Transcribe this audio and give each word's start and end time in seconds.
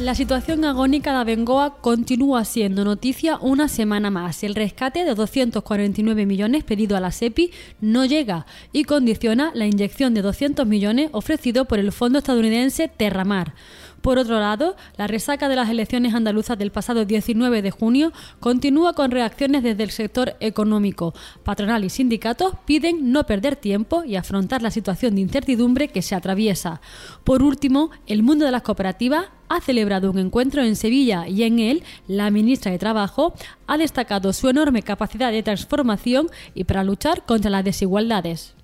La 0.00 0.14
situación 0.14 0.64
agónica 0.64 1.12
de 1.12 1.18
Abengoa 1.18 1.76
continúa 1.82 2.46
siendo 2.46 2.86
noticia 2.86 3.36
una 3.36 3.68
semana 3.68 4.10
más. 4.10 4.42
El 4.42 4.54
rescate 4.54 5.04
de 5.04 5.14
249 5.14 6.24
millones 6.24 6.64
pedido 6.64 6.96
a 6.96 7.00
la 7.00 7.12
SEPI 7.12 7.50
no 7.82 8.06
llega 8.06 8.46
y 8.72 8.84
condiciona 8.84 9.50
la 9.52 9.66
inyección 9.66 10.14
de 10.14 10.22
200 10.22 10.66
millones 10.66 11.10
ofrecido 11.12 11.66
por 11.66 11.78
el 11.78 11.92
fondo 11.92 12.20
estadounidense 12.20 12.88
Terramar. 12.88 13.52
Por 14.00 14.18
otro 14.18 14.40
lado, 14.40 14.76
la 14.96 15.06
resaca 15.06 15.48
de 15.48 15.56
las 15.56 15.68
elecciones 15.68 16.14
andaluzas 16.14 16.58
del 16.58 16.72
pasado 16.72 17.04
19 17.04 17.62
de 17.62 17.70
junio 17.70 18.12
continúa 18.38 18.94
con 18.94 19.10
reacciones 19.10 19.62
desde 19.62 19.82
el 19.82 19.90
sector 19.90 20.36
económico. 20.40 21.14
Patronal 21.44 21.84
y 21.84 21.90
sindicatos 21.90 22.54
piden 22.64 23.12
no 23.12 23.24
perder 23.24 23.56
tiempo 23.56 24.04
y 24.04 24.16
afrontar 24.16 24.62
la 24.62 24.70
situación 24.70 25.14
de 25.14 25.20
incertidumbre 25.20 25.88
que 25.88 26.02
se 26.02 26.14
atraviesa. 26.14 26.80
Por 27.24 27.42
último, 27.42 27.90
el 28.06 28.22
mundo 28.22 28.44
de 28.44 28.52
las 28.52 28.62
cooperativas 28.62 29.26
ha 29.48 29.60
celebrado 29.60 30.10
un 30.10 30.18
encuentro 30.18 30.62
en 30.62 30.76
Sevilla 30.76 31.26
y 31.28 31.42
en 31.42 31.58
él 31.58 31.82
la 32.06 32.30
ministra 32.30 32.70
de 32.70 32.78
Trabajo 32.78 33.34
ha 33.66 33.76
destacado 33.76 34.32
su 34.32 34.48
enorme 34.48 34.82
capacidad 34.82 35.32
de 35.32 35.42
transformación 35.42 36.28
y 36.54 36.64
para 36.64 36.84
luchar 36.84 37.26
contra 37.26 37.50
las 37.50 37.64
desigualdades. 37.64 38.54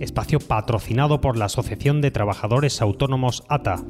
Espacio 0.00 0.38
patrocinado 0.40 1.20
por 1.20 1.36
la 1.36 1.46
Asociación 1.46 2.00
de 2.00 2.10
Trabajadores 2.10 2.80
Autónomos 2.82 3.44
ATA. 3.48 3.82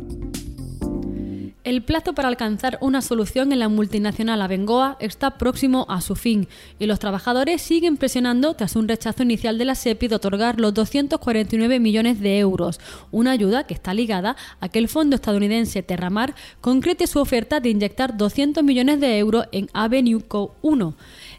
El 1.68 1.82
plazo 1.82 2.14
para 2.14 2.28
alcanzar 2.28 2.78
una 2.80 3.02
solución 3.02 3.52
en 3.52 3.58
la 3.58 3.68
multinacional 3.68 4.40
Abengoa 4.40 4.96
está 5.00 5.36
próximo 5.36 5.84
a 5.90 6.00
su 6.00 6.16
fin 6.16 6.48
y 6.78 6.86
los 6.86 6.98
trabajadores 6.98 7.60
siguen 7.60 7.98
presionando 7.98 8.54
tras 8.54 8.74
un 8.74 8.88
rechazo 8.88 9.22
inicial 9.22 9.58
de 9.58 9.66
la 9.66 9.74
SEPI 9.74 10.08
de 10.08 10.14
otorgar 10.14 10.58
los 10.58 10.72
249 10.72 11.78
millones 11.78 12.20
de 12.20 12.38
euros, 12.38 12.80
una 13.10 13.32
ayuda 13.32 13.64
que 13.64 13.74
está 13.74 13.92
ligada 13.92 14.34
a 14.60 14.70
que 14.70 14.78
el 14.78 14.88
fondo 14.88 15.16
estadounidense 15.16 15.82
Terramar 15.82 16.34
concrete 16.62 17.06
su 17.06 17.20
oferta 17.20 17.60
de 17.60 17.68
inyectar 17.68 18.16
200 18.16 18.64
millones 18.64 18.98
de 18.98 19.18
euros 19.18 19.44
en 19.52 19.68
Avenue 19.74 20.22
Co 20.26 20.54
1. 20.62 20.94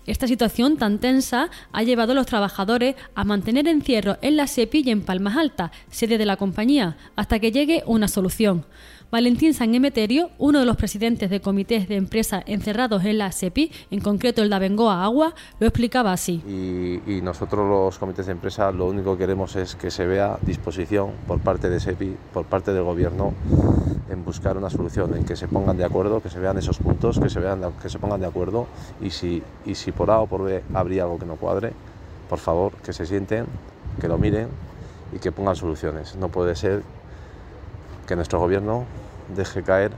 Esta 0.06 0.28
situación 0.28 0.78
tan 0.78 1.00
tensa 1.00 1.50
ha 1.72 1.82
llevado 1.82 2.12
a 2.12 2.16
los 2.16 2.28
trabajadores 2.28 2.94
a 3.16 3.24
mantener 3.24 3.68
encierro 3.68 4.20
en 4.22 4.38
la 4.38 4.46
SEPI 4.46 4.84
y 4.86 4.92
en 4.92 5.02
Palmas 5.02 5.38
Altas, 5.38 5.72
sede 5.90 6.20
de 6.20 6.28
la 6.28 6.38
compañía, 6.38 6.98
hasta 7.16 7.40
que 7.40 7.52
llegue 7.52 7.82
una 7.88 8.08
solución. 8.08 8.66
Valentín 9.12 9.56
San 9.56 9.74
Emeterio, 9.74 10.30
uno 10.38 10.60
de 10.60 10.68
los 10.68 10.78
presidentes 10.78 11.32
de 11.32 11.42
comités 11.42 11.88
de 11.88 11.96
empresas 11.96 12.44
encerrados 12.46 13.04
en 13.06 13.18
la 13.18 13.32
SEPI, 13.32 13.72
en 13.90 14.02
concreto 14.02 14.44
el 14.44 14.52
de 14.52 14.56
Abengoa 14.56 15.04
Agua, 15.04 15.34
lo 15.60 15.66
explicaba 15.66 16.14
así. 16.14 16.44
Y, 16.46 17.20
nosotros 17.24 17.68
los 17.68 17.98
comités 17.98 18.28
de 18.28 18.34
empresa 18.34 18.72
lo 18.72 18.86
único 18.86 19.14
que 19.14 19.24
queremos 19.24 19.56
es 19.56 19.76
que 19.76 19.90
se 19.90 20.06
vea 20.06 20.38
disposición 20.44 21.12
por 21.28 21.40
parte 21.40 21.72
de 21.72 21.80
SEPI, 21.80 22.18
por 22.32 22.46
parte 22.46 22.72
del 22.72 22.84
gobierno, 22.84 23.34
en 24.12 24.24
buscar 24.24 24.58
una 24.58 24.70
solución, 24.70 25.16
en 25.16 25.26
que 25.26 25.36
se 25.36 25.48
pongan 25.48 25.76
de 25.78 25.86
acuerdo, 25.86 26.22
que 26.22 26.30
se 26.30 26.40
vean 26.40 26.60
esos 26.60 26.78
puntos, 26.78 27.20
que 27.20 27.30
se, 27.30 27.40
vean, 27.40 27.62
que 27.82 27.90
se 27.90 27.98
pongan 27.98 28.22
de 28.22 28.28
acuerdo 28.28 28.68
y 29.02 29.10
si, 29.10 29.42
y 29.66 29.74
si 29.74 29.92
por 29.92 30.12
A 30.12 30.20
o 30.20 30.28
por 30.28 30.44
B 30.44 30.62
habría 30.76 31.04
algo 31.04 31.18
que 31.18 31.26
no 31.26 31.36
cuadre, 31.36 31.74
por 32.30 32.38
favor, 32.38 32.74
que 32.84 32.94
se 32.94 33.08
sienten, 33.08 33.48
que 34.00 34.08
lo 34.08 34.20
miren 34.20 34.50
y 35.12 35.18
que 35.18 35.32
pongan 35.32 35.56
soluciones. 35.56 36.16
No 36.16 36.30
puede 36.30 36.56
ser 36.56 36.84
que 38.10 38.16
nuestro 38.16 38.40
gobierno 38.40 38.86
deje 39.38 39.62
caer 39.62 39.92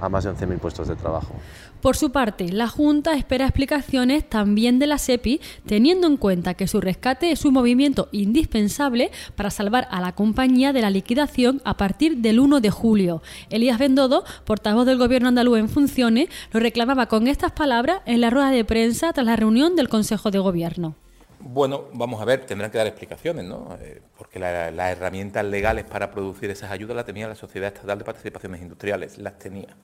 a 0.00 0.08
más 0.08 0.22
de 0.22 0.30
11.000 0.30 0.58
puestos 0.58 0.86
de 0.86 0.94
trabajo. 0.94 1.34
Por 1.80 1.96
su 1.96 2.12
parte, 2.12 2.52
la 2.52 2.68
Junta 2.68 3.14
espera 3.14 3.44
explicaciones 3.44 4.28
también 4.28 4.78
de 4.78 4.86
la 4.86 4.98
SEPI, 4.98 5.40
teniendo 5.66 6.06
en 6.06 6.16
cuenta 6.16 6.54
que 6.54 6.68
su 6.68 6.80
rescate 6.80 7.32
es 7.32 7.44
un 7.44 7.54
movimiento 7.54 8.08
indispensable 8.12 9.10
para 9.34 9.50
salvar 9.50 9.88
a 9.90 10.00
la 10.00 10.12
compañía 10.12 10.72
de 10.72 10.82
la 10.82 10.90
liquidación 10.90 11.60
a 11.64 11.76
partir 11.76 12.18
del 12.18 12.38
1 12.38 12.60
de 12.60 12.70
julio. 12.70 13.20
Elías 13.50 13.78
Bendodo, 13.78 14.24
portavoz 14.44 14.86
del 14.86 14.98
Gobierno 14.98 15.28
andaluz 15.28 15.58
en 15.58 15.68
funciones, 15.68 16.28
lo 16.52 16.60
reclamaba 16.60 17.06
con 17.06 17.26
estas 17.26 17.50
palabras 17.50 18.02
en 18.06 18.20
la 18.20 18.30
rueda 18.30 18.50
de 18.50 18.64
prensa 18.64 19.12
tras 19.12 19.26
la 19.26 19.36
reunión 19.36 19.74
del 19.74 19.88
Consejo 19.88 20.30
de 20.30 20.38
Gobierno. 20.38 20.94
Bueno, 21.42 21.86
vamos 21.94 22.20
a 22.20 22.26
ver, 22.26 22.44
tendrán 22.44 22.70
que 22.70 22.76
dar 22.76 22.86
explicaciones, 22.86 23.46
¿no? 23.46 23.76
Eh, 23.80 24.02
porque 24.18 24.38
las 24.38 24.92
herramientas 24.92 25.42
legales 25.44 25.86
para 25.86 26.10
producir 26.10 26.50
esas 26.50 26.70
ayudas 26.70 26.94
las 26.94 27.06
tenía 27.06 27.28
la 27.28 27.34
Sociedad 27.34 27.68
Estatal 27.72 27.98
de 27.98 28.04
Participaciones 28.04 28.60
Industriales, 28.60 29.16
las 29.16 29.38
tenía. 29.38 29.74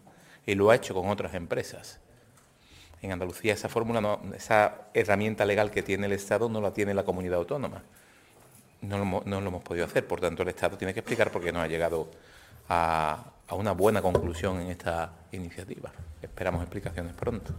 Y 0.44 0.55
lo 0.55 0.71
ha 0.71 0.77
hecho 0.77 0.94
con 0.94 1.09
otras 1.09 1.34
empresas. 1.34 1.99
En 3.00 3.11
Andalucía 3.11 3.55
esa 3.55 3.71
fórmula, 3.71 4.19
esa 4.34 4.89
herramienta 4.93 5.47
legal 5.47 5.71
que 5.71 5.83
tiene 5.83 6.06
el 6.06 6.12
Estado 6.12 6.49
no 6.50 6.61
la 6.61 6.72
tiene 6.72 6.93
la 6.93 7.05
comunidad 7.05 7.39
autónoma. 7.39 7.83
No 8.83 9.23
no 9.25 9.41
lo 9.41 9.49
hemos 9.49 9.62
podido 9.62 9.87
hacer, 9.87 10.06
por 10.06 10.21
tanto 10.21 10.43
el 10.43 10.50
Estado 10.50 10.77
tiene 10.77 10.93
que 10.93 11.00
explicar 11.00 11.31
por 11.31 11.43
qué 11.43 11.53
no 11.53 11.61
ha 11.62 11.67
llegado 11.67 12.11
a 12.69 13.33
una 13.53 13.73
buena 13.73 14.03
conclusión 14.03 14.61
en 14.61 14.69
esta 14.69 15.11
iniciativa. 15.33 15.91
Esperamos 16.21 16.61
explicaciones 16.61 17.15
pronto. 17.15 17.55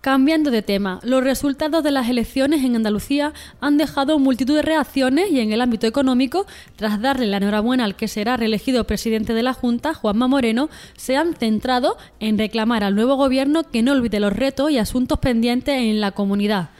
Cambiando 0.00 0.52
de 0.52 0.62
tema, 0.62 1.00
los 1.02 1.24
resultados 1.24 1.82
de 1.82 1.90
las 1.90 2.08
elecciones 2.08 2.64
en 2.64 2.76
Andalucía 2.76 3.32
han 3.60 3.78
dejado 3.78 4.20
multitud 4.20 4.54
de 4.54 4.62
reacciones 4.62 5.32
y 5.32 5.40
en 5.40 5.50
el 5.50 5.60
ámbito 5.60 5.88
económico, 5.88 6.46
tras 6.76 7.02
darle 7.02 7.26
la 7.26 7.38
enhorabuena 7.38 7.84
al 7.84 7.96
que 7.96 8.06
será 8.06 8.36
reelegido 8.36 8.84
presidente 8.84 9.34
de 9.34 9.42
la 9.42 9.54
Junta, 9.54 9.94
Juanma 9.94 10.28
Moreno, 10.28 10.70
se 10.96 11.16
han 11.16 11.34
centrado 11.34 11.96
en 12.20 12.38
reclamar 12.38 12.84
al 12.84 12.94
nuevo 12.94 13.16
gobierno 13.16 13.64
que 13.64 13.82
no 13.82 13.90
olvide 13.90 14.20
los 14.20 14.32
retos 14.32 14.70
y 14.70 14.78
asuntos 14.78 15.18
pendientes 15.18 15.74
en 15.74 16.00
la 16.00 16.12
comunidad. 16.12 16.70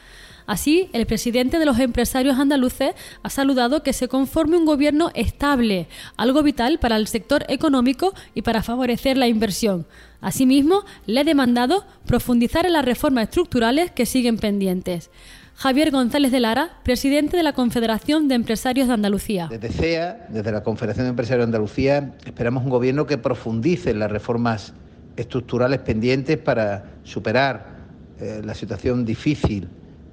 Así, 0.48 0.88
el 0.94 1.04
presidente 1.04 1.58
de 1.58 1.66
los 1.66 1.78
empresarios 1.78 2.38
andaluces 2.38 2.94
ha 3.22 3.28
saludado 3.28 3.82
que 3.82 3.92
se 3.92 4.08
conforme 4.08 4.56
un 4.56 4.64
gobierno 4.64 5.10
estable, 5.12 5.88
algo 6.16 6.42
vital 6.42 6.78
para 6.78 6.96
el 6.96 7.06
sector 7.06 7.44
económico 7.50 8.14
y 8.34 8.40
para 8.40 8.62
favorecer 8.62 9.18
la 9.18 9.28
inversión. 9.28 9.86
Asimismo, 10.22 10.84
le 11.04 11.20
ha 11.20 11.24
demandado 11.24 11.84
profundizar 12.06 12.64
en 12.64 12.72
las 12.72 12.86
reformas 12.86 13.24
estructurales 13.24 13.90
que 13.90 14.06
siguen 14.06 14.38
pendientes. 14.38 15.10
Javier 15.54 15.90
González 15.90 16.32
de 16.32 16.40
Lara, 16.40 16.78
presidente 16.82 17.36
de 17.36 17.42
la 17.42 17.52
Confederación 17.52 18.26
de 18.28 18.36
Empresarios 18.36 18.88
de 18.88 18.94
Andalucía. 18.94 19.48
Desde 19.50 19.68
CEA, 19.68 20.28
desde 20.30 20.50
la 20.50 20.62
Confederación 20.62 21.04
de 21.04 21.10
Empresarios 21.10 21.40
de 21.40 21.48
Andalucía, 21.48 22.14
esperamos 22.24 22.64
un 22.64 22.70
gobierno 22.70 23.06
que 23.06 23.18
profundice 23.18 23.90
en 23.90 23.98
las 23.98 24.10
reformas 24.10 24.72
estructurales 25.14 25.80
pendientes 25.80 26.38
para 26.38 26.84
superar 27.04 27.76
eh, 28.18 28.40
la 28.42 28.54
situación 28.54 29.04
difícil 29.04 29.68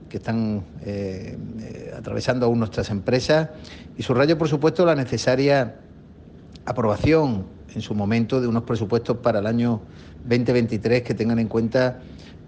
que 0.10 0.18
están 0.18 0.64
eh, 0.86 1.38
eh, 1.60 1.94
atravesando 1.98 2.46
aún 2.46 2.60
nuestras 2.60 2.90
empresas 2.90 3.50
y 3.98 4.04
subrayo, 4.04 4.38
por 4.38 4.48
supuesto, 4.48 4.86
la 4.86 4.96
necesaria 4.96 5.76
aprobación 6.66 7.46
en 7.74 7.82
su 7.82 7.94
momento 7.94 8.40
de 8.40 8.48
unos 8.48 8.64
presupuestos 8.64 9.18
para 9.18 9.40
el 9.40 9.48
año 9.48 9.82
2023 10.28 11.02
que 11.02 11.14
tengan 11.14 11.40
en 11.40 11.48
cuenta 11.48 12.00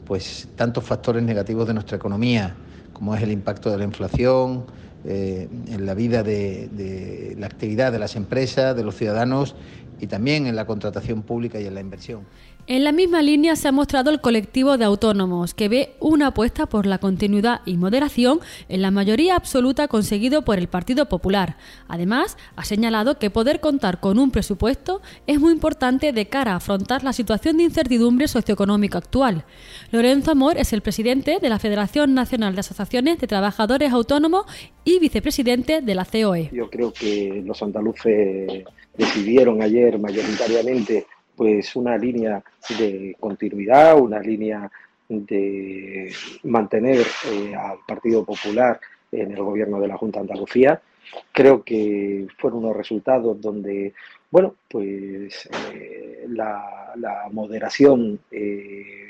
pues 0.05 0.47
tantos 0.55 0.83
factores 0.83 1.21
negativos 1.23 1.67
de 1.67 1.73
nuestra 1.73 1.97
economía, 1.97 2.55
como 2.93 3.13
es 3.13 3.21
el 3.21 3.31
impacto 3.31 3.69
de 3.69 3.77
la 3.77 3.83
inflación, 3.83 4.65
eh, 5.05 5.47
en 5.67 5.85
la 5.85 5.93
vida 5.93 6.23
de 6.23 7.35
la 7.37 7.45
actividad 7.45 7.91
de 7.91 7.99
las 7.99 8.15
empresas, 8.15 8.75
de 8.75 8.83
los 8.83 8.95
ciudadanos 8.95 9.55
y 9.99 10.07
también 10.07 10.47
en 10.47 10.55
la 10.55 10.65
contratación 10.65 11.23
pública 11.23 11.59
y 11.59 11.65
en 11.65 11.75
la 11.75 11.81
inversión. 11.81 12.21
En 12.69 12.83
la 12.83 12.91
misma 12.91 13.21
línea 13.21 13.55
se 13.55 13.69
ha 13.69 13.71
mostrado 13.71 14.09
el 14.09 14.19
colectivo 14.19 14.77
de 14.77 14.83
autónomos, 14.83 15.53
que 15.53 15.69
ve 15.69 15.95
una 16.01 16.27
apuesta 16.27 16.65
por 16.65 16.85
la 16.85 16.97
continuidad 16.97 17.61
y 17.65 17.77
moderación 17.77 18.41
en 18.67 18.81
la 18.81 18.91
mayoría 18.91 19.37
absoluta 19.37 19.87
conseguido 19.87 20.43
por 20.43 20.57
el 20.57 20.67
Partido 20.67 21.07
Popular. 21.07 21.55
Además, 21.87 22.37
ha 22.57 22.65
señalado 22.65 23.19
que 23.19 23.29
poder 23.29 23.61
contar 23.61 24.01
con 24.01 24.19
un 24.19 24.31
presupuesto 24.31 25.01
es 25.27 25.39
muy 25.39 25.53
importante 25.53 26.11
de 26.11 26.25
cara 26.25 26.51
a 26.51 26.55
afrontar 26.57 27.05
la 27.05 27.13
situación 27.13 27.55
de 27.55 27.63
incertidumbre 27.63 28.27
socioeconómica 28.27 28.97
actual. 28.97 29.45
Lorenzo 29.91 30.31
Amor 30.31 30.57
es 30.57 30.73
el 30.73 30.81
presidente 30.81 31.37
de 31.41 31.47
la 31.47 31.59
Federación 31.59 32.13
Nacional 32.15 32.53
de 32.53 32.59
Asociaciones 32.59 33.17
de 33.19 33.27
Trabajadores 33.27 33.93
Autónomos 33.93 34.43
y 34.83 34.99
vicepresidente 34.99 35.79
de 35.79 35.95
la 35.95 36.03
COE. 36.03 36.49
Yo 36.51 36.69
creo 36.69 36.91
que 36.91 37.41
los 37.45 37.63
andaluces 37.63 38.65
decidieron 38.97 39.61
ayer 39.61 39.97
mayoritariamente 39.99 41.07
pues 41.37 41.75
una 41.75 41.95
línea 41.97 42.43
de 42.77 43.15
continuidad, 43.19 43.97
una 43.99 44.19
línea 44.19 44.69
de 45.07 46.11
mantener 46.43 47.05
eh, 47.31 47.55
al 47.55 47.77
Partido 47.87 48.25
Popular 48.25 48.79
en 49.11 49.31
el 49.31 49.43
gobierno 49.43 49.79
de 49.79 49.87
la 49.87 49.97
Junta 49.97 50.19
de 50.19 50.23
Andalucía. 50.23 50.81
Creo 51.31 51.63
que 51.63 52.27
fueron 52.37 52.65
unos 52.65 52.75
resultados 52.75 53.39
donde, 53.39 53.93
bueno, 54.31 54.55
pues 54.67 55.47
eh, 55.73 56.25
la, 56.27 56.83
moderación 57.31 58.19
eh, 58.31 59.06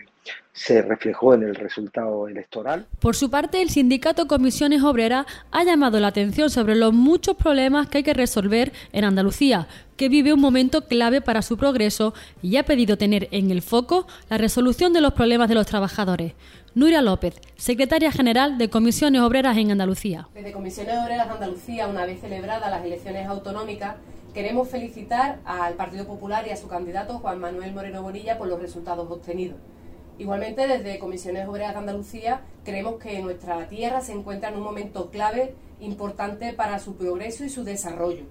se 0.57 0.81
reflejó 0.81 1.35
en 1.35 1.43
el 1.43 1.53
resultado 1.53 2.27
electoral. 2.27 2.87
Por 2.99 3.15
su 3.15 3.29
parte, 3.29 3.61
el 3.61 3.69
sindicato 3.69 4.27
Comisiones 4.27 4.81
Obreras 4.81 5.27
ha 5.51 5.63
llamado 5.63 5.99
la 5.99 6.07
atención 6.07 6.49
sobre 6.49 6.75
los 6.75 6.93
muchos 6.93 7.37
problemas 7.37 7.87
que 7.87 7.99
hay 7.99 8.03
que 8.03 8.15
resolver 8.15 8.73
en 8.91 9.03
Andalucía, 9.03 9.67
que 9.97 10.09
vive 10.09 10.33
un 10.33 10.41
momento 10.41 10.87
clave 10.87 11.21
para 11.21 11.43
su 11.43 11.57
progreso 11.57 12.15
y 12.41 12.57
ha 12.57 12.63
pedido 12.63 12.97
tener 12.97 13.27
en 13.29 13.51
el 13.51 13.61
foco 13.61 14.07
la 14.31 14.39
resolución 14.39 14.93
de 14.93 15.01
los 15.01 15.13
problemas 15.13 15.47
de 15.47 15.53
los 15.55 15.67
trabajadores. 15.67 16.33
Nuria 16.73 17.03
López, 17.03 17.39
secretaria 17.55 18.11
general 18.11 18.57
de 18.57 18.71
Comisiones 18.71 19.21
Obreras 19.21 19.57
en 19.57 19.69
Andalucía. 19.69 20.27
Desde 20.33 20.51
Comisiones 20.51 20.97
Obreras 21.03 21.27
de 21.27 21.33
Andalucía, 21.33 21.87
una 21.87 22.07
vez 22.07 22.19
celebradas 22.19 22.71
las 22.71 22.83
elecciones 22.83 23.27
autonómicas, 23.27 23.97
queremos 24.33 24.67
felicitar 24.69 25.37
al 25.45 25.75
Partido 25.75 26.07
Popular 26.07 26.47
y 26.47 26.49
a 26.49 26.57
su 26.57 26.67
candidato 26.67 27.19
Juan 27.19 27.39
Manuel 27.39 27.73
Moreno 27.73 28.01
Bonilla 28.01 28.39
por 28.39 28.47
los 28.47 28.59
resultados 28.59 29.09
obtenidos. 29.11 29.57
Igualmente, 30.19 30.67
desde 30.67 30.97
Comisiones 30.97 31.47
Obreras 31.47 31.73
de 31.73 31.79
Andalucía, 31.79 32.41
creemos 32.63 32.95
que 32.95 33.21
nuestra 33.21 33.67
tierra 33.67 34.01
se 34.01 34.13
encuentra 34.13 34.49
en 34.49 34.55
un 34.55 34.63
momento 34.63 35.11
clave 35.11 35.53
importante 35.79 36.53
para 36.53 36.79
su 36.79 36.95
progreso 36.95 37.45
y 37.45 37.49
su 37.49 37.63
desarrollo. 37.63 38.23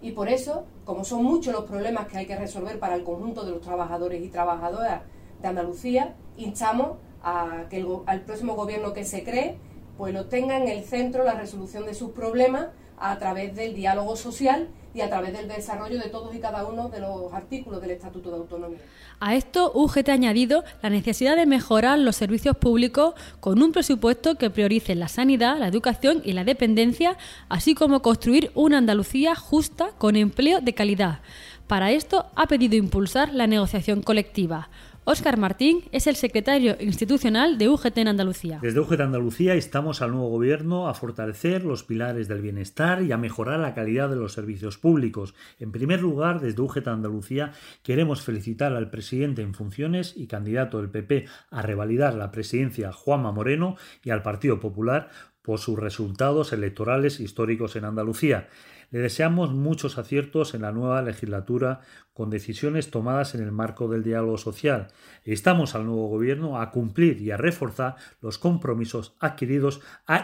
Y 0.00 0.12
por 0.12 0.28
eso, 0.28 0.64
como 0.84 1.04
son 1.04 1.24
muchos 1.24 1.52
los 1.52 1.64
problemas 1.64 2.06
que 2.06 2.18
hay 2.18 2.26
que 2.26 2.36
resolver 2.36 2.78
para 2.78 2.94
el 2.94 3.02
conjunto 3.02 3.44
de 3.44 3.50
los 3.50 3.60
trabajadores 3.60 4.22
y 4.22 4.28
trabajadoras 4.28 5.02
de 5.40 5.48
Andalucía, 5.48 6.14
instamos 6.36 6.98
a 7.24 7.64
que 7.68 7.78
el, 7.78 7.88
al 8.06 8.20
próximo 8.20 8.54
gobierno 8.54 8.92
que 8.92 9.04
se 9.04 9.24
cree 9.24 9.58
pues 9.98 10.14
lo 10.14 10.26
tenga 10.26 10.56
en 10.56 10.68
el 10.68 10.84
centro 10.84 11.24
la 11.24 11.34
resolución 11.34 11.86
de 11.86 11.94
sus 11.94 12.10
problemas 12.10 12.68
a 13.02 13.18
través 13.18 13.54
del 13.56 13.74
diálogo 13.74 14.14
social 14.16 14.68
y 14.94 15.00
a 15.00 15.08
través 15.08 15.32
del 15.32 15.48
desarrollo 15.48 15.98
de 15.98 16.08
todos 16.08 16.34
y 16.34 16.38
cada 16.38 16.64
uno 16.66 16.88
de 16.88 17.00
los 17.00 17.32
artículos 17.32 17.80
del 17.80 17.92
Estatuto 17.92 18.30
de 18.30 18.36
Autonomía. 18.36 18.78
A 19.20 19.34
esto, 19.34 19.72
UGT 19.74 20.08
ha 20.08 20.12
añadido 20.12 20.64
la 20.82 20.90
necesidad 20.90 21.36
de 21.36 21.46
mejorar 21.46 21.98
los 21.98 22.16
servicios 22.16 22.56
públicos 22.56 23.14
con 23.40 23.62
un 23.62 23.72
presupuesto 23.72 24.36
que 24.36 24.50
priorice 24.50 24.94
la 24.94 25.08
sanidad, 25.08 25.58
la 25.58 25.68
educación 25.68 26.22
y 26.24 26.32
la 26.32 26.44
dependencia, 26.44 27.16
así 27.48 27.74
como 27.74 28.02
construir 28.02 28.52
una 28.54 28.78
Andalucía 28.78 29.34
justa 29.34 29.90
con 29.98 30.16
empleo 30.16 30.60
de 30.60 30.74
calidad. 30.74 31.20
Para 31.66 31.90
esto, 31.90 32.26
ha 32.34 32.46
pedido 32.46 32.76
impulsar 32.76 33.32
la 33.32 33.46
negociación 33.46 34.02
colectiva. 34.02 34.68
Óscar 35.04 35.36
Martín 35.36 35.80
es 35.90 36.06
el 36.06 36.14
secretario 36.14 36.76
institucional 36.78 37.58
de 37.58 37.68
UGT 37.68 37.98
en 37.98 38.06
Andalucía. 38.06 38.60
Desde 38.62 38.78
UGT 38.78 39.00
Andalucía 39.00 39.54
estamos 39.54 40.00
al 40.00 40.12
nuevo 40.12 40.28
gobierno 40.28 40.86
a 40.86 40.94
fortalecer 40.94 41.64
los 41.64 41.82
pilares 41.82 42.28
del 42.28 42.40
bienestar 42.40 43.02
y 43.02 43.10
a 43.10 43.16
mejorar 43.16 43.58
la 43.58 43.74
calidad 43.74 44.08
de 44.08 44.14
los 44.14 44.32
servicios 44.32 44.78
públicos. 44.78 45.34
En 45.58 45.72
primer 45.72 46.00
lugar, 46.00 46.40
desde 46.40 46.62
UGT 46.62 46.86
Andalucía 46.86 47.50
queremos 47.82 48.22
felicitar 48.22 48.76
al 48.76 48.90
presidente 48.90 49.42
en 49.42 49.54
funciones 49.54 50.14
y 50.16 50.28
candidato 50.28 50.78
del 50.78 50.90
PP 50.90 51.26
a 51.50 51.62
revalidar 51.62 52.14
la 52.14 52.30
presidencia 52.30 52.92
Juanma 52.92 53.32
Moreno 53.32 53.74
y 54.04 54.10
al 54.10 54.22
Partido 54.22 54.60
Popular 54.60 55.10
por 55.42 55.58
sus 55.58 55.78
resultados 55.78 56.52
electorales 56.52 57.20
históricos 57.20 57.76
en 57.76 57.84
Andalucía. 57.84 58.48
Le 58.90 59.00
deseamos 59.00 59.52
muchos 59.52 59.98
aciertos 59.98 60.54
en 60.54 60.62
la 60.62 60.72
nueva 60.72 61.02
legislatura 61.02 61.80
con 62.12 62.30
decisiones 62.30 62.90
tomadas 62.90 63.34
en 63.34 63.42
el 63.42 63.52
marco 63.52 63.88
del 63.88 64.02
diálogo 64.02 64.38
social. 64.38 64.88
Estamos 65.24 65.74
al 65.74 65.86
nuevo 65.86 66.08
gobierno 66.08 66.60
a 66.60 66.70
cumplir 66.70 67.20
y 67.20 67.30
a 67.30 67.36
reforzar 67.36 67.96
los 68.20 68.38
compromisos 68.38 69.16
adquiridos 69.18 69.80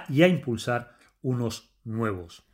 y 0.08 0.22
a 0.22 0.28
impulsar 0.28 0.96
unos 1.22 1.74
nuevos. 1.84 2.47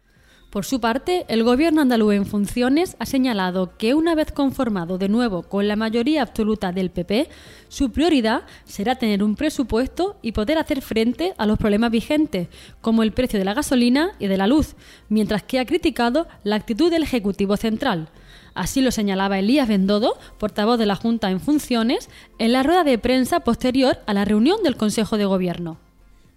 Por 0.55 0.65
su 0.65 0.79
parte, 0.79 1.25
el 1.27 1.43
gobierno 1.43 1.83
andaluz 1.83 2.15
en 2.15 2.27
funciones 2.27 2.95
ha 3.01 3.06
señalado 3.06 3.77
que 3.77 3.93
una 3.93 4.15
vez 4.15 4.31
conformado 4.31 4.99
de 4.99 5.09
nuevo 5.09 5.43
con 5.43 5.67
la 5.67 5.75
mayoría 5.75 6.23
absoluta 6.23 6.71
del 6.71 6.93
PP, 6.93 7.29
su 7.67 7.91
prioridad 7.91 8.45
será 8.65 8.95
tener 8.95 9.25
un 9.25 9.35
presupuesto 9.35 10.17
y 10.23 10.31
poder 10.31 10.59
hacer 10.59 10.81
frente 10.81 11.35
a 11.39 11.47
los 11.47 11.59
problemas 11.59 11.91
vigentes, 11.91 12.47
como 12.81 13.03
el 13.03 13.11
precio 13.11 13.37
de 13.37 13.45
la 13.45 13.55
gasolina 13.55 14.12
y 14.21 14.29
de 14.29 14.37
la 14.37 14.47
luz, 14.47 14.77
mientras 15.09 15.43
que 15.43 15.59
ha 15.59 15.67
criticado 15.67 16.29
la 16.45 16.55
actitud 16.55 16.89
del 16.89 17.03
Ejecutivo 17.03 17.56
Central. 17.56 18.11
Así 18.55 18.81
lo 18.81 18.93
señalaba 18.93 19.41
Elías 19.41 19.67
Bendodo, 19.67 20.17
portavoz 20.39 20.79
de 20.79 20.87
la 20.87 20.95
Junta 20.95 21.33
en 21.33 21.41
funciones, 21.41 22.09
en 22.39 22.53
la 22.53 22.62
rueda 22.62 22.85
de 22.85 22.97
prensa 22.99 23.41
posterior 23.41 23.99
a 24.06 24.15
la 24.15 24.25
reunión 24.25 24.62
del 24.62 24.77
Consejo 24.77 25.19
de 25.19 25.25
Gobierno. 25.25 25.81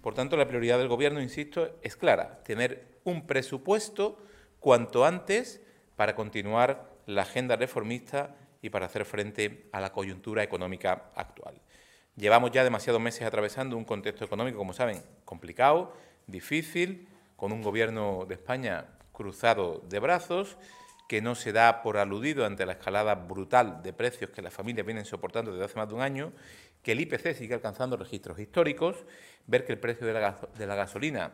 Por 0.00 0.14
tanto, 0.14 0.36
la 0.36 0.46
prioridad 0.46 0.78
del 0.78 0.88
Gobierno, 0.88 1.20
insisto, 1.20 1.78
es 1.82 1.96
clara, 1.96 2.42
tener 2.44 3.00
un 3.04 3.26
presupuesto 3.26 4.18
cuanto 4.60 5.04
antes 5.04 5.60
para 5.96 6.14
continuar 6.14 6.90
la 7.06 7.22
agenda 7.22 7.56
reformista 7.56 8.36
y 8.62 8.70
para 8.70 8.86
hacer 8.86 9.04
frente 9.04 9.68
a 9.72 9.80
la 9.80 9.92
coyuntura 9.92 10.42
económica 10.42 11.10
actual. 11.14 11.60
Llevamos 12.16 12.50
ya 12.50 12.64
demasiados 12.64 13.00
meses 13.00 13.22
atravesando 13.22 13.76
un 13.76 13.84
contexto 13.84 14.24
económico, 14.24 14.58
como 14.58 14.72
saben, 14.72 15.02
complicado, 15.24 15.92
difícil, 16.26 17.08
con 17.36 17.52
un 17.52 17.62
gobierno 17.62 18.24
de 18.26 18.34
España 18.34 18.86
cruzado 19.12 19.82
de 19.88 20.00
brazos, 20.00 20.56
que 21.08 21.22
no 21.22 21.34
se 21.34 21.52
da 21.52 21.82
por 21.82 21.96
aludido 21.96 22.44
ante 22.44 22.66
la 22.66 22.72
escalada 22.72 23.14
brutal 23.14 23.82
de 23.82 23.92
precios 23.94 24.30
que 24.30 24.42
las 24.42 24.52
familias 24.52 24.86
vienen 24.86 25.06
soportando 25.06 25.50
desde 25.50 25.64
hace 25.64 25.76
más 25.76 25.88
de 25.88 25.94
un 25.94 26.02
año, 26.02 26.32
que 26.82 26.92
el 26.92 27.00
IPC 27.00 27.34
sigue 27.34 27.54
alcanzando 27.54 27.96
registros 27.96 28.38
históricos, 28.38 28.94
ver 29.46 29.64
que 29.64 29.72
el 29.72 29.78
precio 29.78 30.06
de 30.06 30.12
la, 30.12 30.74
gasolina 30.76 31.32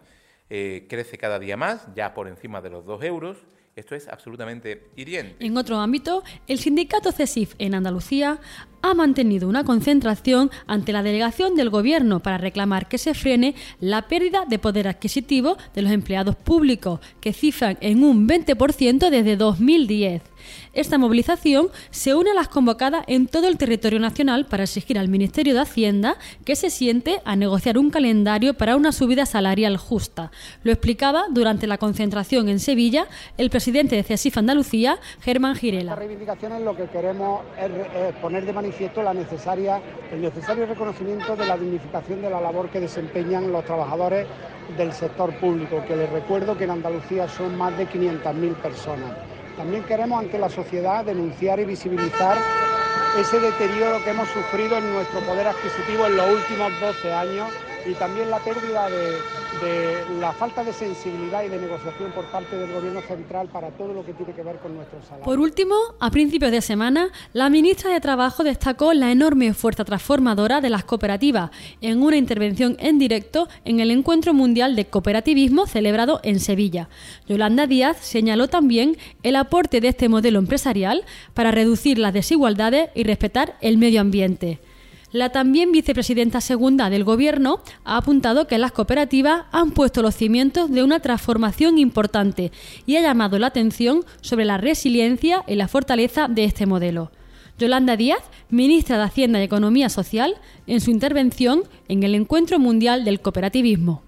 eh, 0.48 0.86
crece 0.88 1.18
cada 1.18 1.40
día 1.40 1.56
más, 1.56 1.88
ya 1.94 2.14
por 2.14 2.28
encima 2.28 2.62
de 2.62 2.70
los 2.70 2.86
dos 2.86 3.02
euros. 3.02 3.36
Esto 3.74 3.96
es 3.96 4.06
absolutamente 4.06 4.86
hiriente. 4.94 5.44
En 5.44 5.56
otro 5.56 5.78
ámbito, 5.78 6.22
el 6.46 6.60
sindicato 6.60 7.10
CESIF 7.10 7.54
en 7.58 7.74
Andalucía 7.74 8.38
ha 8.84 8.92
mantenido 8.92 9.48
una 9.48 9.64
concentración 9.64 10.50
ante 10.66 10.92
la 10.92 11.02
delegación 11.02 11.54
del 11.54 11.70
Gobierno 11.70 12.20
para 12.20 12.36
reclamar 12.36 12.86
que 12.86 12.98
se 12.98 13.14
frene 13.14 13.54
la 13.81 14.02
pérdida 14.02 14.44
de 14.46 14.58
poder 14.58 14.88
adquisitivo 14.88 15.56
de 15.75 15.81
los 15.81 15.90
empleados 15.90 16.36
públicos, 16.36 17.00
que 17.22 17.32
cifran 17.32 17.78
en 17.81 18.04
un 18.04 18.28
20% 18.28 19.08
desde 19.08 19.36
2010. 19.36 20.20
Esta 20.75 20.98
movilización 20.98 21.69
se 21.90 22.14
une 22.14 22.32
a 22.32 22.34
las 22.34 22.48
convocadas 22.48 23.04
en 23.06 23.26
todo 23.26 23.48
el 23.48 23.56
territorio 23.56 23.98
nacional 23.98 24.44
para 24.44 24.64
exigir 24.64 24.98
al 24.98 25.08
Ministerio 25.08 25.54
de 25.54 25.60
Hacienda 25.60 26.19
que 26.44 26.54
se 26.54 26.69
siente 26.69 27.22
a 27.25 27.36
negociar 27.36 27.78
un 27.78 27.88
calendario 27.88 28.52
para 28.52 28.76
una 28.76 28.92
subida 28.92 29.25
salarial 29.25 29.78
justa. 29.78 30.31
Lo 30.62 30.72
explicaba 30.72 31.25
durante 31.31 31.66
la 31.66 31.78
concentración 31.78 32.50
en 32.50 32.60
Sevilla 32.60 33.06
el 33.38 33.48
presidente 33.48 33.96
de 33.96 34.02
CESIF 34.02 34.36
Andalucía, 34.36 34.98
Germán 35.22 35.56
Girela. 35.56 35.92
Estas 35.92 35.98
reivindicaciones 36.00 36.60
lo 36.60 36.76
que 36.76 36.84
queremos 36.88 37.40
es 37.58 38.14
poner 38.16 38.44
de 38.44 38.52
manifiesto 38.52 38.73
necesaria, 39.14 39.80
el 40.12 40.20
necesario 40.20 40.66
reconocimiento 40.66 41.36
de 41.36 41.46
la 41.46 41.56
dignificación 41.56 42.22
de 42.22 42.30
la 42.30 42.40
labor 42.40 42.68
que 42.70 42.80
desempeñan 42.80 43.52
los 43.52 43.64
trabajadores 43.64 44.26
del 44.76 44.92
sector 44.92 45.32
público, 45.38 45.84
que 45.86 45.96
les 45.96 46.10
recuerdo 46.10 46.56
que 46.56 46.64
en 46.64 46.70
Andalucía 46.70 47.28
son 47.28 47.56
más 47.56 47.76
de 47.76 47.86
500.000 47.86 48.54
personas. 48.56 49.12
También 49.56 49.84
queremos 49.84 50.18
ante 50.18 50.38
la 50.38 50.48
sociedad 50.48 51.04
denunciar 51.04 51.60
y 51.60 51.64
visibilizar 51.64 52.36
ese 53.19 53.38
deterioro 53.38 54.02
que 54.02 54.10
hemos 54.10 54.28
sufrido 54.28 54.76
en 54.76 54.93
nuestro 54.93 55.20
poder 55.20 55.46
adquisitivo 55.46 56.06
en 56.06 56.16
los 56.16 56.28
últimos 56.31 56.72
12 56.81 57.12
años 57.12 57.48
y 57.86 57.94
también 57.94 58.31
la 58.31 58.38
pérdida 58.38 58.88
de, 58.88 60.20
la 60.20 60.32
falta 60.32 60.64
de 60.64 60.72
sensibilidad 60.72 61.44
y 61.44 61.48
de 61.48 61.58
negociación 61.58 62.12
por 62.12 62.24
parte 62.26 62.56
del 62.56 62.72
Gobierno 62.72 63.00
central 63.03 63.48
para 63.48 63.70
todo 63.70 63.93
lo 63.93 64.05
que 64.05 64.12
tiene 64.12 64.32
que 64.32 64.43
ver 64.43 64.58
con 64.58 64.74
nuestro 64.74 65.00
salario. 65.03 65.24
Por 65.24 65.38
último, 65.38 65.74
a 66.00 66.10
principios 66.10 66.50
de 66.50 66.60
semana, 66.60 67.10
la 67.32 67.48
ministra 67.50 67.91
de 67.91 68.00
Trabajo 68.00 68.43
destacó 68.43 68.93
la 68.94 69.10
enorme 69.10 69.53
fuerza 69.55 69.84
transformadora 69.84 70.60
de 70.60 70.70
las 70.70 70.84
cooperativas 70.84 71.50
en 71.81 72.03
una 72.03 72.17
intervención 72.17 72.76
en 72.79 72.98
directo 72.98 73.48
en 73.64 73.81
el 73.81 73.91
Encuentro 73.91 74.34
Mundial 74.34 74.76
de 74.76 74.86
Cooperativismo 74.86 75.67
celebrado 75.67 76.20
en 76.22 76.41
Sevilla. 76.41 76.88
Yolanda 77.26 77.67
Díaz 77.67 77.98
señaló 78.00 78.48
también 78.48 78.96
el 79.22 79.36
aporte 79.36 79.81
de 79.81 79.88
este 79.88 80.08
modelo 80.08 80.38
empresarial 80.38 81.05
para 81.34 81.50
reducir 81.50 81.98
las 81.98 82.12
desigualdades 82.12 82.91
y 82.94 83.05
respetar 83.05 83.56
el 83.60 83.79
medio 83.79 84.00
ambiente. 84.00 84.60
La 85.14 85.28
también 85.28 85.70
vicepresidenta 85.70 86.40
segunda 86.40 86.90
del 86.90 87.04
Gobierno 87.04 87.60
ha 87.84 87.98
apuntado 87.98 88.48
que 88.48 88.58
las 88.58 88.72
cooperativas 88.72 89.44
han 89.52 89.70
puesto 89.70 90.02
los 90.02 90.16
cimientos 90.16 90.72
de 90.72 90.82
una 90.82 90.98
transformación 90.98 91.78
importante 91.78 92.50
y 92.84 92.96
ha 92.96 93.00
llamado 93.00 93.38
la 93.38 93.46
atención 93.46 94.00
sobre 94.22 94.44
la 94.44 94.58
resiliencia 94.58 95.44
y 95.46 95.54
la 95.54 95.68
fortaleza 95.68 96.26
de 96.26 96.42
este 96.42 96.66
modelo. 96.66 97.12
Yolanda 97.60 97.96
Díaz, 97.96 98.28
ministra 98.50 98.98
de 98.98 99.04
Hacienda 99.04 99.40
y 99.40 99.44
Economía 99.44 99.88
Social, 99.88 100.34
en 100.66 100.80
su 100.80 100.90
intervención 100.90 101.62
en 101.86 102.02
el 102.02 102.16
Encuentro 102.16 102.58
Mundial 102.58 103.04
del 103.04 103.20
Cooperativismo. 103.20 104.02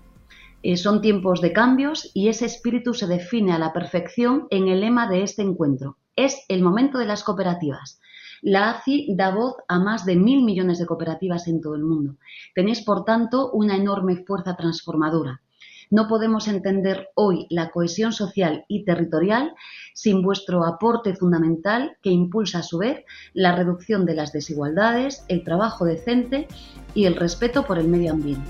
Eh, 0.65 0.77
son 0.77 1.03
tiempos 1.03 1.41
de 1.41 1.53
cambios 1.53 2.11
y 2.15 2.31
ese 2.31 2.47
espíritu 2.47 2.95
se 2.95 3.07
define 3.07 3.53
a 3.53 3.61
la 3.61 3.73
perfección 3.73 4.49
en 4.51 4.67
el 4.67 4.81
lema 4.81 5.09
de 5.09 5.23
este 5.23 5.43
encuentro. 5.43 5.99
Es 6.17 6.45
el 6.49 6.63
momento 6.63 6.99
de 6.99 7.07
las 7.07 7.23
cooperativas. 7.23 8.01
La 8.47 8.71
ACI 8.71 9.13
da 9.17 9.33
voz 9.33 9.57
a 9.67 9.81
más 9.81 10.05
de 10.07 10.15
mil 10.15 10.45
millones 10.45 10.79
de 10.79 10.87
cooperativas 10.87 11.49
en 11.49 11.61
todo 11.61 11.75
el 11.75 11.83
mundo. 11.83 12.15
Tenéis, 12.55 12.81
por 12.81 13.05
tanto, 13.05 13.51
una 13.51 13.75
enorme 13.75 14.23
fuerza 14.25 14.55
transformadora. 14.55 15.43
No 15.91 16.07
podemos 16.07 16.47
entender 16.47 17.09
hoy 17.17 17.49
la 17.51 17.71
cohesión 17.73 18.13
social 18.13 18.65
y 18.69 18.85
territorial 18.85 19.53
sin 19.95 20.23
vuestro 20.23 20.65
aporte 20.65 21.17
fundamental 21.17 21.97
que 22.03 22.11
impulsa 22.11 22.61
a 22.61 22.63
su 22.63 22.79
vez 22.79 23.05
la 23.35 23.57
reducción 23.57 24.07
de 24.07 24.15
las 24.15 24.33
desigualdades, 24.33 25.25
el 25.27 25.43
trabajo 25.43 25.85
decente 25.85 26.47
y 26.95 27.07
el 27.07 27.17
respeto 27.17 27.65
por 27.65 27.81
el 27.81 27.89
medio 27.89 28.13
ambiente. 28.13 28.49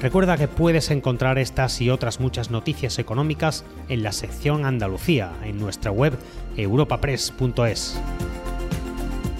Recuerda 0.00 0.38
que 0.38 0.48
puedes 0.48 0.90
encontrar 0.90 1.38
estas 1.38 1.78
y 1.82 1.90
otras 1.90 2.20
muchas 2.20 2.50
noticias 2.50 2.98
económicas 2.98 3.66
en 3.90 4.02
la 4.02 4.12
sección 4.12 4.64
Andalucía 4.64 5.30
en 5.44 5.58
nuestra 5.58 5.90
web 5.90 6.18
europapress.es. 6.56 8.00